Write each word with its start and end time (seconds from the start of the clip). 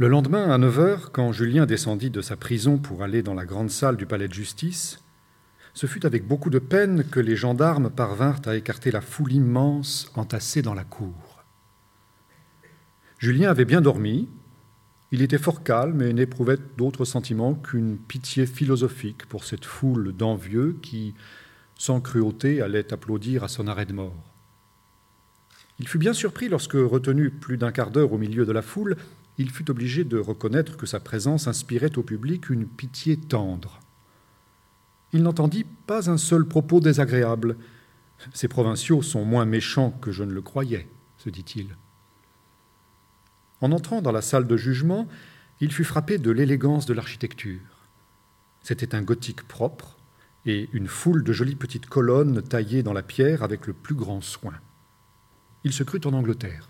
Le 0.00 0.06
lendemain, 0.06 0.52
à 0.52 0.58
9 0.58 0.78
heures, 0.78 1.10
quand 1.10 1.32
Julien 1.32 1.66
descendit 1.66 2.08
de 2.08 2.20
sa 2.20 2.36
prison 2.36 2.78
pour 2.78 3.02
aller 3.02 3.20
dans 3.20 3.34
la 3.34 3.44
grande 3.44 3.68
salle 3.68 3.96
du 3.96 4.06
palais 4.06 4.28
de 4.28 4.32
justice, 4.32 5.00
ce 5.74 5.88
fut 5.88 6.06
avec 6.06 6.24
beaucoup 6.24 6.50
de 6.50 6.60
peine 6.60 7.02
que 7.02 7.18
les 7.18 7.34
gendarmes 7.34 7.90
parvinrent 7.90 8.42
à 8.46 8.54
écarter 8.54 8.92
la 8.92 9.00
foule 9.00 9.32
immense 9.32 10.12
entassée 10.14 10.62
dans 10.62 10.74
la 10.74 10.84
cour. 10.84 11.42
Julien 13.18 13.50
avait 13.50 13.64
bien 13.64 13.80
dormi, 13.80 14.28
il 15.10 15.20
était 15.20 15.36
fort 15.36 15.64
calme 15.64 16.00
et 16.00 16.12
n'éprouvait 16.12 16.58
d'autres 16.76 17.04
sentiments 17.04 17.56
qu'une 17.56 17.98
pitié 17.98 18.46
philosophique 18.46 19.26
pour 19.26 19.42
cette 19.42 19.64
foule 19.64 20.12
d'envieux 20.12 20.78
qui, 20.80 21.16
sans 21.74 22.00
cruauté, 22.00 22.62
allait 22.62 22.92
applaudir 22.92 23.42
à 23.42 23.48
son 23.48 23.66
arrêt 23.66 23.86
de 23.86 23.94
mort. 23.94 24.32
Il 25.80 25.88
fut 25.88 25.98
bien 25.98 26.12
surpris 26.12 26.48
lorsque, 26.48 26.74
retenu 26.74 27.30
plus 27.30 27.56
d'un 27.56 27.72
quart 27.72 27.90
d'heure 27.90 28.12
au 28.12 28.18
milieu 28.18 28.46
de 28.46 28.52
la 28.52 28.62
foule, 28.62 28.96
il 29.38 29.50
fut 29.50 29.70
obligé 29.70 30.04
de 30.04 30.18
reconnaître 30.18 30.76
que 30.76 30.86
sa 30.86 30.98
présence 30.98 31.46
inspirait 31.46 31.96
au 31.96 32.02
public 32.02 32.50
une 32.50 32.66
pitié 32.66 33.16
tendre. 33.16 33.80
Il 35.12 35.22
n'entendit 35.22 35.64
pas 35.86 36.10
un 36.10 36.18
seul 36.18 36.44
propos 36.44 36.80
désagréable. 36.80 37.56
Ces 38.34 38.48
provinciaux 38.48 39.00
sont 39.00 39.24
moins 39.24 39.46
méchants 39.46 39.92
que 40.02 40.10
je 40.10 40.24
ne 40.24 40.32
le 40.32 40.42
croyais, 40.42 40.88
se 41.18 41.30
dit-il. 41.30 41.76
En 43.60 43.72
entrant 43.72 44.02
dans 44.02 44.12
la 44.12 44.22
salle 44.22 44.46
de 44.46 44.56
jugement, 44.56 45.08
il 45.60 45.72
fut 45.72 45.84
frappé 45.84 46.18
de 46.18 46.30
l'élégance 46.30 46.86
de 46.86 46.94
l'architecture. 46.94 47.60
C'était 48.62 48.94
un 48.94 49.02
gothique 49.02 49.46
propre 49.46 49.96
et 50.46 50.68
une 50.72 50.88
foule 50.88 51.22
de 51.22 51.32
jolies 51.32 51.56
petites 51.56 51.86
colonnes 51.86 52.42
taillées 52.42 52.82
dans 52.82 52.92
la 52.92 53.02
pierre 53.02 53.42
avec 53.42 53.66
le 53.66 53.72
plus 53.72 53.94
grand 53.94 54.20
soin. 54.20 54.54
Il 55.64 55.72
se 55.72 55.82
crut 55.84 56.06
en 56.06 56.12
Angleterre. 56.12 56.68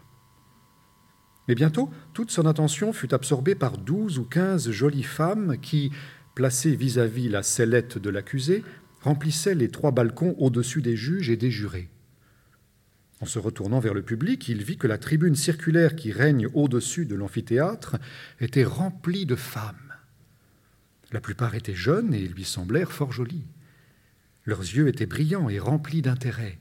Mais 1.48 1.55
bientôt, 1.55 1.91
toute 2.12 2.30
son 2.30 2.47
attention 2.47 2.92
fut 2.92 3.14
absorbée 3.14 3.55
par 3.55 3.78
douze 3.78 4.19
ou 4.19 4.25
quinze 4.25 4.70
jolies 4.70 5.03
femmes 5.03 5.56
qui, 5.61 5.91
placées 6.34 6.77
vis-à-vis 6.77 7.31
la 7.31 7.42
sellette 7.42 7.97
de 7.97 8.11
l'accusé, 8.11 8.62
remplissaient 9.00 9.55
les 9.55 9.70
trois 9.70 9.91
balcons 9.91 10.34
au-dessus 10.39 10.83
des 10.83 10.97
juges 10.97 11.31
et 11.31 11.37
des 11.37 11.50
jurés. 11.50 11.89
En 13.20 13.27
se 13.27 13.39
retournant 13.39 13.81
vers 13.81 13.95
le 13.95 14.03
public, 14.03 14.48
il 14.48 14.62
vit 14.62 14.77
que 14.77 14.87
la 14.87 14.98
tribune 14.98 15.34
circulaire 15.34 15.97
qui 15.97 16.12
règne 16.12 16.47
au-dessus 16.55 17.06
de 17.06 17.17
l'amphithéâtre 17.17 17.97
était 18.41 18.65
remplie 18.65 19.27
de 19.27 19.34
femmes. 19.34 19.94
La 21.11 21.20
plupart 21.20 21.55
étaient 21.55 21.75
jeunes 21.75 22.12
et 22.12 22.28
lui 22.28 22.44
semblèrent 22.44 22.92
fort 22.92 23.12
jolies. 23.12 23.47
Leurs 24.44 24.61
yeux 24.61 24.89
étaient 24.89 25.06
brillants 25.06 25.48
et 25.48 25.59
remplis 25.59 26.03
d'intérêt. 26.03 26.59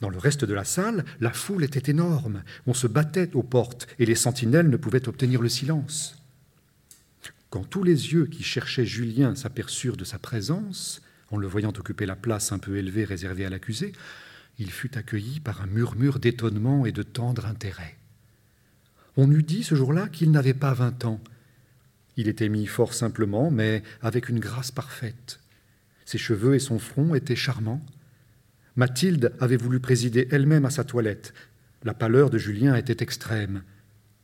Dans 0.00 0.10
le 0.10 0.18
reste 0.18 0.44
de 0.44 0.54
la 0.54 0.64
salle, 0.64 1.04
la 1.20 1.32
foule 1.32 1.64
était 1.64 1.90
énorme. 1.90 2.42
On 2.66 2.74
se 2.74 2.86
battait 2.86 3.34
aux 3.34 3.42
portes 3.42 3.86
et 3.98 4.06
les 4.06 4.14
sentinelles 4.14 4.68
ne 4.68 4.76
pouvaient 4.76 5.08
obtenir 5.08 5.40
le 5.40 5.48
silence. 5.48 6.22
Quand 7.48 7.64
tous 7.64 7.82
les 7.82 8.12
yeux 8.12 8.26
qui 8.26 8.42
cherchaient 8.42 8.84
Julien 8.84 9.34
s'aperçurent 9.34 9.96
de 9.96 10.04
sa 10.04 10.18
présence, 10.18 11.00
en 11.30 11.38
le 11.38 11.46
voyant 11.46 11.70
occuper 11.70 12.06
la 12.06 12.16
place 12.16 12.52
un 12.52 12.58
peu 12.58 12.76
élevée 12.76 13.04
réservée 13.04 13.46
à 13.46 13.50
l'accusé, 13.50 13.92
il 14.58 14.70
fut 14.70 14.96
accueilli 14.96 15.40
par 15.40 15.62
un 15.62 15.66
murmure 15.66 16.18
d'étonnement 16.18 16.86
et 16.86 16.92
de 16.92 17.02
tendre 17.02 17.46
intérêt. 17.46 17.96
On 19.16 19.30
eût 19.30 19.42
dit 19.42 19.64
ce 19.64 19.74
jour-là 19.74 20.08
qu'il 20.08 20.30
n'avait 20.30 20.54
pas 20.54 20.74
vingt 20.74 21.04
ans. 21.04 21.20
Il 22.16 22.28
était 22.28 22.48
mis 22.48 22.66
fort 22.66 22.94
simplement, 22.94 23.50
mais 23.50 23.82
avec 24.02 24.28
une 24.28 24.40
grâce 24.40 24.70
parfaite. 24.70 25.40
Ses 26.04 26.18
cheveux 26.18 26.54
et 26.54 26.60
son 26.60 26.78
front 26.78 27.14
étaient 27.14 27.36
charmants. 27.36 27.84
Mathilde 28.76 29.32
avait 29.40 29.56
voulu 29.56 29.80
présider 29.80 30.28
elle-même 30.30 30.66
à 30.66 30.70
sa 30.70 30.84
toilette. 30.84 31.32
La 31.82 31.94
pâleur 31.94 32.30
de 32.30 32.38
Julien 32.38 32.74
était 32.74 33.02
extrême. 33.02 33.62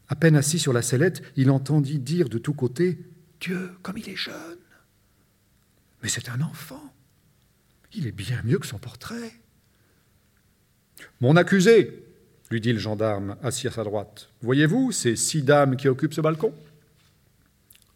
À 0.09 0.15
peine 0.15 0.37
assis 0.37 0.59
sur 0.59 0.75
la 0.75 0.83
sellette, 0.83 1.23
il 1.37 1.51
entendit 1.51 1.99
dire 1.99 2.29
de 2.29 2.39
tous 2.39 2.53
côtés 2.53 2.99
Dieu, 3.41 3.71
comme 3.83 3.97
il 3.97 4.09
est 4.09 4.17
jeune 4.17 4.59
Mais 6.03 6.09
c'est 6.09 6.29
un 6.29 6.41
enfant. 6.43 6.93
Il 7.95 8.07
est 8.07 8.13
bien 8.13 8.41
mieux 8.45 8.59
que 8.59 8.67
son 8.67 8.79
portrait. 8.79 9.33
Mon 11.21 11.37
accusé, 11.37 12.05
lui 12.51 12.61
dit 12.61 12.73
le 12.73 12.79
gendarme 12.79 13.37
assis 13.43 13.69
à 13.69 13.71
sa 13.71 13.85
droite, 13.85 14.29
voyez-vous 14.43 14.93
ces 14.93 15.17
six 15.17 15.43
dames 15.43 15.77
qui 15.77 15.89
occupent 15.89 16.15
ce 16.15 16.21
balcon? 16.21 16.55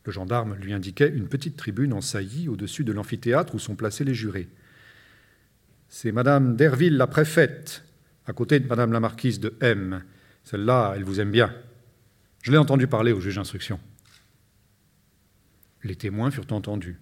Le 0.05 0.13
gendarme 0.13 0.55
lui 0.55 0.73
indiquait 0.73 1.09
une 1.09 1.29
petite 1.29 1.57
tribune 1.57 1.93
en 1.93 2.01
saillie 2.01 2.49
au-dessus 2.49 2.85
de 2.85 2.93
l'amphithéâtre 2.93 3.55
où 3.55 3.59
sont 3.59 3.75
placés 3.75 4.05
les 4.05 4.15
jurés. 4.15 4.49
C'est 5.99 6.13
Madame 6.13 6.57
Derville, 6.57 6.99
la 6.99 7.07
préfète, 7.07 7.83
à 8.27 8.35
côté 8.35 8.61
de 8.61 8.69
Madame 8.69 8.93
la 8.93 9.01
marquise 9.01 9.41
de 9.41 9.55
M. 9.63 10.03
Celle-là, 10.45 10.93
elle 10.95 11.05
vous 11.05 11.21
aime 11.21 11.31
bien. 11.31 11.51
Je 12.43 12.53
l'ai 12.53 12.59
entendu 12.59 12.87
parler 12.87 13.13
au 13.13 13.21
juge 13.23 13.37
d'instruction. 13.37 13.81
Les 15.85 15.97
témoins 15.97 16.31
furent 16.31 16.53
entendus. 16.53 17.01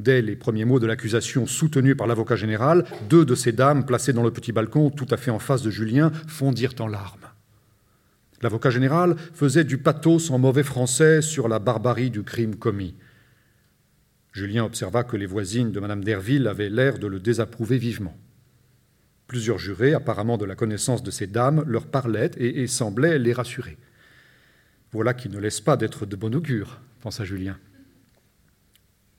Dès 0.00 0.22
les 0.22 0.34
premiers 0.34 0.64
mots 0.64 0.80
de 0.80 0.88
l'accusation 0.88 1.46
soutenus 1.46 1.96
par 1.96 2.08
l'avocat 2.08 2.34
général, 2.34 2.84
deux 3.08 3.24
de 3.24 3.36
ces 3.36 3.52
dames, 3.52 3.86
placées 3.86 4.12
dans 4.12 4.24
le 4.24 4.32
petit 4.32 4.50
balcon 4.50 4.90
tout 4.90 5.06
à 5.10 5.16
fait 5.16 5.30
en 5.30 5.38
face 5.38 5.62
de 5.62 5.70
Julien, 5.70 6.10
fondirent 6.26 6.74
en 6.80 6.88
larmes. 6.88 7.28
L'avocat 8.42 8.70
général 8.70 9.14
faisait 9.34 9.62
du 9.62 9.78
pathos 9.78 10.32
en 10.32 10.38
mauvais 10.40 10.64
français 10.64 11.22
sur 11.22 11.46
la 11.46 11.60
barbarie 11.60 12.10
du 12.10 12.24
crime 12.24 12.56
commis. 12.56 12.96
Julien 14.36 14.64
observa 14.64 15.02
que 15.02 15.16
les 15.16 15.24
voisines 15.24 15.72
de 15.72 15.80
Madame 15.80 16.04
Derville 16.04 16.46
avaient 16.46 16.68
l'air 16.68 16.98
de 16.98 17.06
le 17.06 17.20
désapprouver 17.20 17.78
vivement. 17.78 18.14
Plusieurs 19.28 19.58
jurés, 19.58 19.94
apparemment 19.94 20.36
de 20.36 20.44
la 20.44 20.54
connaissance 20.54 21.02
de 21.02 21.10
ces 21.10 21.26
dames, 21.26 21.64
leur 21.66 21.86
parlaient 21.86 22.32
et, 22.36 22.60
et 22.60 22.66
semblaient 22.66 23.18
les 23.18 23.32
rassurer. 23.32 23.78
Voilà 24.92 25.14
qui 25.14 25.30
ne 25.30 25.38
laisse 25.38 25.62
pas 25.62 25.78
d'être 25.78 26.04
de 26.04 26.16
bon 26.16 26.34
augure, 26.34 26.82
pensa 27.00 27.24
Julien. 27.24 27.56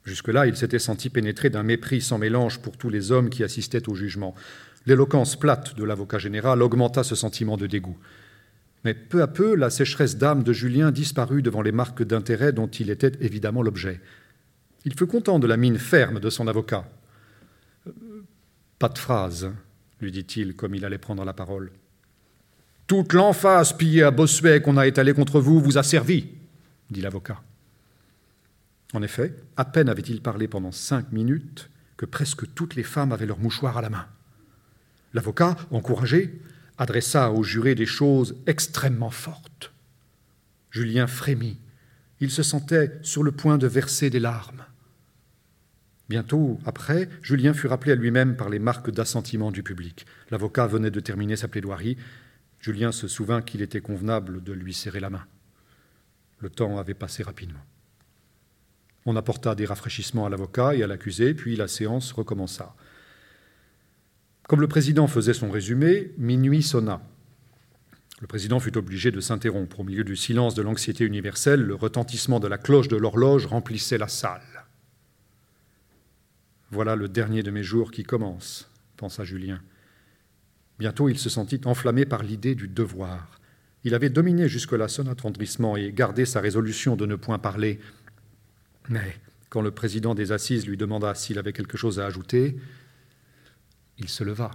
Jusque-là, 0.03 0.45
il 0.45 0.55
s'était 0.55 0.77
senti 0.77 1.09
pénétré 1.09 1.49
d'un 1.49 1.63
mépris 1.63 1.99
sans 1.99 2.19
mélange 2.19 2.59
pour 2.59 2.77
tous 2.77 2.89
les 2.89 3.11
hommes 3.11 3.31
qui 3.31 3.43
assistaient 3.43 3.89
au 3.89 3.95
jugement. 3.95 4.35
L'éloquence 4.85 5.35
plate 5.35 5.75
de 5.75 5.83
l'avocat 5.83 6.19
général 6.19 6.61
augmenta 6.61 7.03
ce 7.03 7.15
sentiment 7.15 7.57
de 7.57 7.65
dégoût. 7.65 7.97
Mais 8.85 8.93
peu 8.93 9.23
à 9.23 9.27
peu, 9.27 9.55
la 9.55 9.71
sécheresse 9.71 10.17
d'âme 10.17 10.43
de 10.43 10.53
Julien 10.53 10.91
disparut 10.91 11.41
devant 11.41 11.63
les 11.63 11.71
marques 11.71 12.03
d'intérêt 12.03 12.53
dont 12.53 12.67
il 12.67 12.91
était 12.91 13.13
évidemment 13.19 13.63
l'objet. 13.63 13.99
Il 14.87 14.97
fut 14.97 15.05
content 15.05 15.37
de 15.37 15.47
la 15.47 15.57
mine 15.57 15.77
ferme 15.77 16.21
de 16.21 16.29
son 16.29 16.47
avocat. 16.47 16.89
Pas 18.79 18.87
de 18.87 18.97
phrase, 18.97 19.51
lui 19.99 20.13
dit-il 20.13 20.55
comme 20.55 20.75
il 20.75 20.85
allait 20.85 20.97
prendre 20.97 21.25
la 21.25 21.33
parole. 21.33 21.73
Toute 22.87 23.11
l'emphase 23.11 23.75
pillée 23.75 24.03
à 24.03 24.11
Bossuet 24.11 24.61
qu'on 24.61 24.77
a 24.77 24.87
étalée 24.87 25.13
contre 25.13 25.41
vous 25.41 25.59
vous 25.59 25.77
a 25.77 25.83
servi, 25.83 26.29
dit 26.89 27.01
l'avocat. 27.01 27.43
En 28.93 29.01
effet, 29.01 29.35
à 29.57 29.65
peine 29.65 29.89
avait-il 29.89 30.21
parlé 30.21 30.47
pendant 30.47 30.71
cinq 30.71 31.11
minutes 31.11 31.69
que 31.97 32.05
presque 32.05 32.53
toutes 32.53 32.75
les 32.75 32.83
femmes 32.83 33.11
avaient 33.11 33.25
leur 33.25 33.39
mouchoir 33.39 33.77
à 33.77 33.81
la 33.81 33.89
main. 33.89 34.07
L'avocat, 35.13 35.57
encouragé, 35.69 36.39
adressa 36.77 37.31
au 37.31 37.43
juré 37.43 37.75
des 37.75 37.85
choses 37.85 38.37
extrêmement 38.47 39.09
fortes. 39.09 39.73
Julien 40.71 41.07
frémit. 41.07 41.59
Il 42.21 42.31
se 42.31 42.41
sentait 42.41 42.97
sur 43.01 43.21
le 43.21 43.33
point 43.33 43.57
de 43.57 43.67
verser 43.67 44.09
des 44.09 44.21
larmes. 44.21 44.63
Bientôt 46.09 46.59
après, 46.65 47.09
Julien 47.21 47.53
fut 47.53 47.67
rappelé 47.67 47.91
à 47.91 47.95
lui-même 47.95 48.37
par 48.37 48.49
les 48.49 48.59
marques 48.59 48.91
d'assentiment 48.91 49.51
du 49.51 49.61
public. 49.61 50.05
L'avocat 50.31 50.65
venait 50.67 50.91
de 50.91 50.99
terminer 51.01 51.35
sa 51.35 51.49
plaidoirie. 51.49 51.97
Julien 52.59 52.91
se 52.91 53.07
souvint 53.07 53.41
qu'il 53.41 53.61
était 53.61 53.81
convenable 53.81 54.43
de 54.43 54.53
lui 54.53 54.73
serrer 54.73 55.01
la 55.01 55.09
main. 55.09 55.25
Le 56.39 56.49
temps 56.49 56.77
avait 56.77 56.93
passé 56.93 57.23
rapidement. 57.23 57.59
On 59.05 59.15
apporta 59.15 59.55
des 59.55 59.65
rafraîchissements 59.65 60.25
à 60.25 60.29
l'avocat 60.29 60.75
et 60.75 60.83
à 60.83 60.87
l'accusé, 60.87 61.33
puis 61.33 61.55
la 61.55 61.67
séance 61.67 62.11
recommença. 62.11 62.75
Comme 64.47 64.61
le 64.61 64.67
président 64.67 65.07
faisait 65.07 65.33
son 65.33 65.51
résumé, 65.51 66.13
minuit 66.17 66.63
sonna. 66.63 67.01
Le 68.21 68.27
président 68.27 68.59
fut 68.59 68.77
obligé 68.77 69.11
de 69.11 69.19
s'interrompre. 69.19 69.81
Au 69.81 69.83
milieu 69.83 70.03
du 70.03 70.15
silence 70.15 70.55
de 70.55 70.61
l'anxiété 70.61 71.03
universelle, 71.03 71.61
le 71.61 71.75
retentissement 71.75 72.39
de 72.39 72.47
la 72.47 72.57
cloche 72.57 72.87
de 72.87 72.95
l'horloge 72.95 73.45
remplissait 73.45 73.97
la 73.97 74.07
salle. 74.07 74.56
Voilà 76.69 76.95
le 76.95 77.07
dernier 77.07 77.43
de 77.43 77.51
mes 77.51 77.63
jours 77.63 77.91
qui 77.91 78.03
commence, 78.03 78.69
pensa 78.97 79.23
Julien. 79.23 79.61
Bientôt 80.79 81.07
il 81.07 81.17
se 81.17 81.29
sentit 81.29 81.61
enflammé 81.65 82.05
par 82.05 82.23
l'idée 82.23 82.55
du 82.55 82.67
devoir. 82.67 83.39
Il 83.83 83.95
avait 83.95 84.09
dominé 84.09 84.49
jusque-là 84.49 84.89
son 84.89 85.07
attendrissement 85.07 85.77
et 85.77 85.93
gardé 85.93 86.25
sa 86.25 86.41
résolution 86.41 86.97
de 86.97 87.05
ne 87.05 87.15
point 87.15 87.39
parler. 87.39 87.79
Mais 88.89 89.15
quand 89.49 89.61
le 89.61 89.71
président 89.71 90.13
des 90.13 90.33
assises 90.33 90.67
lui 90.67 90.75
demanda 90.75 91.15
s'il 91.15 91.39
avait 91.39 91.53
quelque 91.53 91.77
chose 91.77 91.99
à 91.99 92.05
ajouter, 92.05 92.57
il 93.97 94.09
se 94.09 94.25
leva. 94.25 94.51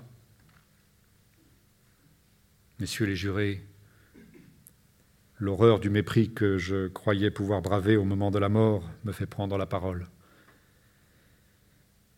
Messieurs 2.79 3.06
les 3.06 3.17
jurés, 3.17 3.64
l'horreur 5.38 5.81
du 5.81 5.88
mépris 5.88 6.31
que 6.31 6.59
je 6.59 6.88
croyais 6.88 7.31
pouvoir 7.31 7.62
braver 7.62 7.97
au 7.97 8.05
moment 8.05 8.31
de 8.31 8.38
la 8.38 8.49
mort 8.49 8.88
me 9.05 9.12
fait 9.12 9.26
prendre 9.26 9.56
la 9.56 9.67
parole. 9.67 10.09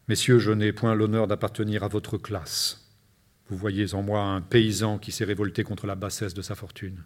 Messieurs, 0.06 0.38
je 0.38 0.50
n'ai 0.50 0.72
point 0.72 0.94
l'honneur 0.94 1.26
d'appartenir 1.26 1.82
à 1.82 1.88
votre 1.88 2.18
classe. 2.18 2.92
Vous 3.48 3.56
voyez 3.56 3.94
en 3.94 4.02
moi 4.02 4.22
un 4.22 4.42
paysan 4.42 4.98
qui 4.98 5.12
s'est 5.12 5.24
révolté 5.24 5.64
contre 5.64 5.86
la 5.86 5.94
bassesse 5.94 6.34
de 6.34 6.42
sa 6.42 6.54
fortune. 6.54 7.04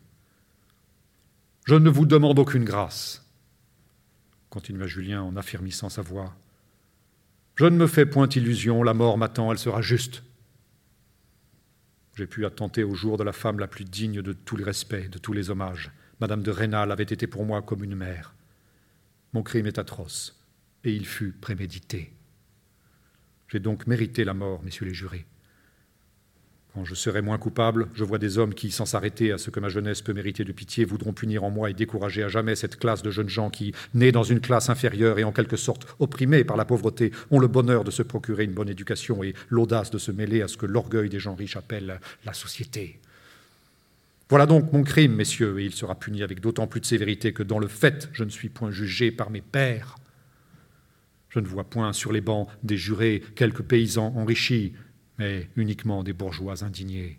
Je 1.65 1.77
ne 1.77 1.91
vous 1.91 2.07
demande 2.07 2.39
aucune 2.39 2.65
grâce, 2.65 3.25
continua 4.51 4.87
Julien 4.87 5.23
en 5.23 5.37
affirmissant 5.37 5.89
sa 5.89 6.03
voix. 6.03 6.35
Je 7.55 7.67
ne 7.67 7.77
me 7.77 7.87
fais 7.87 8.07
point 8.07 8.29
illusion, 8.29 8.83
la 8.83 8.95
mort 8.95 9.19
m'attend, 9.19 9.53
elle 9.53 9.59
sera 9.59 9.81
juste. 9.81 10.23
J'ai 12.17 12.27
pu 12.27 12.47
attenter 12.47 12.83
au 12.83 12.95
jour 12.95 13.17
de 13.17 13.23
la 13.23 13.33
femme 13.33 13.61
la 13.61 13.69
plus 13.69 13.85
digne 13.85 14.23
de 14.23 14.33
tous 14.33 14.57
les 14.57 14.65
respects, 14.65 15.09
de 15.09 15.19
tous 15.19 15.33
les 15.33 15.51
hommages. 15.51 15.93
Madame 16.21 16.43
de 16.43 16.51
Rênal 16.51 16.91
avait 16.91 17.05
été 17.05 17.29
pour 17.29 17.45
moi 17.45 17.63
comme 17.63 17.85
une 17.85 17.95
mère. 17.95 18.35
Mon 19.35 19.45
crime 19.45 19.67
est 19.67 19.79
atroce, 19.79 20.45
et 20.83 20.93
il 20.93 21.07
fut 21.07 21.31
prémédité. 21.33 22.18
J'ai 23.49 23.61
donc 23.61 23.87
mérité 23.87 24.25
la 24.25 24.35
mort, 24.35 24.63
messieurs 24.63 24.87
les 24.87 24.95
jurés. 24.95 25.25
Quand 26.75 26.85
je 26.85 26.95
serai 26.95 27.23
moins 27.23 27.39
coupable, 27.39 27.89
je 27.95 28.05
vois 28.05 28.19
des 28.19 28.37
hommes 28.39 28.55
qui, 28.55 28.71
sans 28.71 28.85
s'arrêter 28.85 29.33
à 29.33 29.39
ce 29.39 29.51
que 29.51 29.59
ma 29.59 29.71
jeunesse 29.71 30.03
peut 30.03 30.13
mériter 30.13 30.45
de 30.45 30.53
pitié, 30.53 30.85
voudront 30.85 31.15
punir 31.15 31.43
en 31.43 31.51
moi 31.51 31.71
et 31.71 31.75
décourager 31.75 32.23
à 32.23 32.29
jamais 32.29 32.55
cette 32.55 32.79
classe 32.79 33.03
de 33.03 33.11
jeunes 33.11 33.31
gens 33.31 33.49
qui, 33.49 33.75
nés 33.95 34.13
dans 34.13 34.23
une 34.23 34.41
classe 34.41 34.69
inférieure 34.69 35.19
et 35.19 35.25
en 35.25 35.33
quelque 35.33 35.57
sorte 35.57 35.89
opprimés 35.99 36.45
par 36.45 36.57
la 36.57 36.67
pauvreté, 36.67 37.11
ont 37.31 37.41
le 37.41 37.49
bonheur 37.49 37.85
de 37.85 37.91
se 37.91 38.03
procurer 38.03 38.45
une 38.45 38.53
bonne 38.53 38.69
éducation 38.69 39.25
et 39.25 39.35
l'audace 39.49 39.91
de 39.91 39.99
se 39.99 40.13
mêler 40.13 40.43
à 40.43 40.49
ce 40.49 40.59
que 40.59 40.67
l'orgueil 40.67 41.09
des 41.09 41.19
gens 41.19 41.35
riches 41.35 41.57
appelle 41.57 42.01
la 42.25 42.35
société. 42.35 43.01
Voilà 44.29 44.45
donc 44.45 44.71
mon 44.73 44.85
crime, 44.85 45.15
messieurs, 45.15 45.59
et 45.59 45.65
il 45.65 45.73
sera 45.73 45.95
puni 45.95 46.23
avec 46.23 46.41
d'autant 46.41 46.67
plus 46.67 46.81
de 46.81 46.87
sévérité 46.87 47.33
que 47.33 47.43
dans 47.43 47.59
le 47.59 47.67
fait, 47.67 48.11
je 48.13 48.25
ne 48.25 48.31
suis 48.31 48.51
point 48.51 48.71
jugé 48.71 49.11
par 49.11 49.31
mes 49.31 49.41
pères. 49.41 49.97
Je 51.29 51.41
ne 51.41 51.47
vois 51.47 51.65
point 51.65 51.93
sur 51.93 52.13
les 52.13 52.21
bancs 52.21 52.49
des 52.63 52.77
jurés 52.77 53.23
quelques 53.35 53.63
paysans 53.63 54.15
enrichis, 54.17 54.75
mais 55.19 55.51
uniquement 55.57 56.03
des 56.03 56.13
bourgeois 56.13 56.65
indignés. 56.65 57.19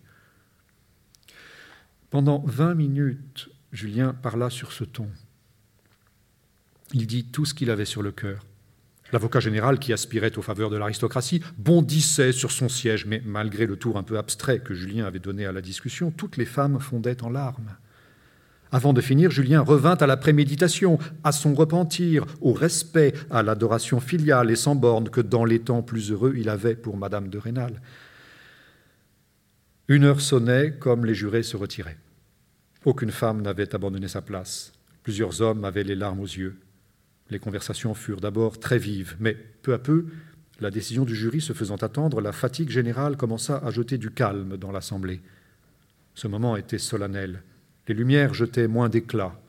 Pendant 2.10 2.40
vingt 2.40 2.74
minutes, 2.74 3.50
Julien 3.72 4.14
parla 4.14 4.50
sur 4.50 4.72
ce 4.72 4.84
ton. 4.84 5.10
Il 6.94 7.06
dit 7.06 7.26
tout 7.26 7.46
ce 7.46 7.54
qu'il 7.54 7.70
avait 7.70 7.86
sur 7.86 8.02
le 8.02 8.12
cœur. 8.12 8.46
L'avocat 9.12 9.40
général, 9.40 9.80
qui 9.80 9.94
aspirait 9.94 10.38
aux 10.38 10.42
faveurs 10.42 10.70
de 10.70 10.78
l'aristocratie, 10.78 11.42
bondissait 11.58 12.32
sur 12.32 12.52
son 12.52 12.70
siège, 12.70 13.06
mais 13.06 13.22
malgré 13.26 13.66
le 13.66 13.76
tour 13.76 13.98
un 13.98 14.04
peu 14.04 14.18
abstrait 14.18 14.60
que 14.60 14.74
Julien 14.74 15.06
avait 15.06 15.20
donné 15.20 15.46
à 15.46 15.52
la 15.52 15.62
discussion, 15.62 16.12
toutes 16.12 16.38
les 16.38 16.46
femmes 16.46 16.80
fondaient 16.80 17.24
en 17.24 17.30
larmes. 17.30 17.76
Avant 18.72 18.94
de 18.94 19.02
finir, 19.02 19.32
Julien 19.32 19.62
revint 19.62 19.96
à 19.96 20.06
la 20.06 20.18
préméditation, 20.18 21.00
à 21.24 21.32
son 21.32 21.56
repentir, 21.56 22.26
au 22.42 22.54
respect, 22.54 23.14
à 23.32 23.42
l'adoration 23.42 24.00
filiale 24.00 24.52
et 24.52 24.56
sans 24.56 24.76
borne 24.76 25.10
que 25.10 25.22
dans 25.22 25.44
les 25.44 25.60
temps 25.60 25.82
plus 25.82 26.12
heureux 26.12 26.36
il 26.38 26.50
avait 26.50 26.76
pour 26.76 26.96
Madame 26.96 27.30
de 27.30 27.40
Rênal. 27.40 27.82
Une 29.88 30.04
heure 30.04 30.22
sonnait 30.22 30.74
comme 30.74 31.06
les 31.06 31.16
jurés 31.16 31.42
se 31.42 31.58
retiraient. 31.58 31.98
Aucune 32.86 33.12
femme 33.12 33.42
n'avait 33.42 33.74
abandonné 33.74 34.08
sa 34.08 34.22
place. 34.22 34.72
Plusieurs 35.02 35.42
hommes 35.42 35.66
avaient 35.66 35.84
les 35.84 35.96
larmes 35.96 36.20
aux 36.20 36.26
yeux. 36.26 36.60
Les 37.32 37.40
conversations 37.40 37.96
furent 37.96 38.22
d'abord 38.22 38.60
très 38.60 38.78
vives, 38.78 39.16
mais 39.20 39.34
peu 39.34 39.74
à 39.74 39.80
peu, 39.80 40.06
la 40.60 40.70
décision 40.70 41.06
du 41.06 41.16
jury 41.16 41.42
se 41.42 41.54
faisant 41.54 41.78
attendre, 41.78 42.22
la 42.22 42.32
fatigue 42.32 42.70
générale 42.70 43.18
commença 43.18 43.58
à 43.58 43.72
jeter 43.72 43.98
du 43.98 44.12
calme 44.12 44.58
dans 44.58 44.72
l'assemblée. 44.72 45.22
Ce 46.14 46.28
moment 46.28 46.56
était 46.56 46.78
solennel. 46.78 47.42
Les 47.90 47.96
lumières 47.96 48.36
jetaient 48.36 48.68
moins 48.68 48.88
d'éclat. 48.88 49.42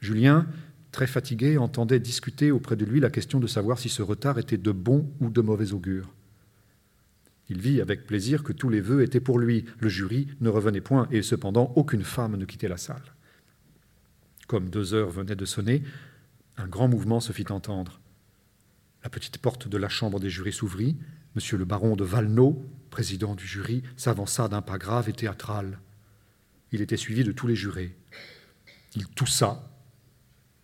Julien, 0.00 0.48
très 0.90 1.06
fatigué, 1.06 1.56
entendait 1.56 2.00
discuter 2.00 2.50
auprès 2.50 2.74
de 2.74 2.84
lui 2.84 2.98
la 2.98 3.10
question 3.10 3.38
de 3.38 3.46
savoir 3.46 3.78
si 3.78 3.88
ce 3.88 4.02
retard 4.02 4.40
était 4.40 4.58
de 4.58 4.72
bon 4.72 5.08
ou 5.20 5.30
de 5.30 5.40
mauvais 5.40 5.72
augure. 5.72 6.12
Il 7.48 7.60
vit 7.60 7.80
avec 7.80 8.08
plaisir 8.08 8.42
que 8.42 8.52
tous 8.52 8.68
les 8.68 8.80
vœux 8.80 9.04
étaient 9.04 9.20
pour 9.20 9.38
lui. 9.38 9.66
Le 9.78 9.88
jury 9.88 10.26
ne 10.40 10.48
revenait 10.48 10.80
point, 10.80 11.06
et 11.12 11.22
cependant 11.22 11.72
aucune 11.76 12.02
femme 12.02 12.36
ne 12.36 12.44
quittait 12.44 12.66
la 12.66 12.76
salle. 12.76 13.14
Comme 14.48 14.68
deux 14.68 14.92
heures 14.92 15.10
venaient 15.10 15.36
de 15.36 15.44
sonner, 15.44 15.84
un 16.56 16.66
grand 16.66 16.88
mouvement 16.88 17.20
se 17.20 17.32
fit 17.32 17.46
entendre. 17.50 18.00
La 19.04 19.10
petite 19.10 19.38
porte 19.38 19.68
de 19.68 19.78
la 19.78 19.88
chambre 19.88 20.18
des 20.18 20.30
jurés 20.30 20.50
s'ouvrit. 20.50 20.96
Monsieur 21.36 21.56
le 21.56 21.66
baron 21.66 21.94
de 21.94 22.02
Valneau, 22.02 22.68
président 22.90 23.36
du 23.36 23.46
jury, 23.46 23.84
s'avança 23.96 24.48
d'un 24.48 24.60
pas 24.60 24.76
grave 24.76 25.08
et 25.08 25.12
théâtral. 25.12 25.78
Il 26.72 26.80
était 26.80 26.96
suivi 26.96 27.22
de 27.22 27.32
tous 27.32 27.46
les 27.46 27.56
jurés. 27.56 27.96
Il 28.94 29.06
toussa, 29.08 29.70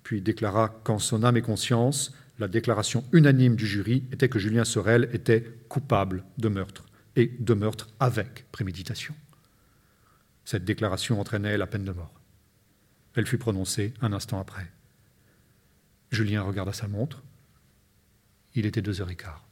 puis 0.02 0.20
déclara 0.20 0.69
qu'en 0.84 0.99
son 0.99 1.22
âme 1.22 1.37
et 1.37 1.43
conscience, 1.43 2.14
la 2.38 2.49
déclaration 2.49 3.05
unanime 3.12 3.56
du 3.56 3.66
jury 3.66 4.05
était 4.12 4.28
que 4.28 4.38
Julien 4.38 4.64
Sorel 4.64 5.08
était 5.12 5.44
coupable 5.69 6.25
de 6.38 6.49
meurtre, 6.49 6.87
et 7.16 7.32
de 7.38 7.55
meurtre 7.55 7.88
avec 8.00 8.50
préméditation. 8.52 9.14
Cette 10.44 10.64
déclaration 10.64 11.20
entraînait 11.20 11.58
la 11.58 11.66
peine 11.66 11.84
de 11.84 11.93
mort. 11.93 12.14
Elle 13.14 13.26
fut 13.26 13.38
prononcée 13.38 13.93
un 14.00 14.12
instant 14.12 14.38
après. 14.38 14.70
Julien 16.11 16.43
regarda 16.43 16.72
sa 16.72 16.88
montre. 16.88 17.22
Il 18.54 18.64
était 18.64 18.82
deux 18.82 19.00
heures 19.00 19.11
et 19.11 19.16
quart. 19.16 19.47